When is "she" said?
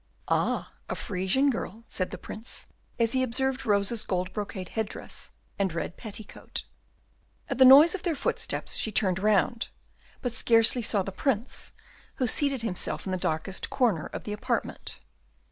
8.75-8.91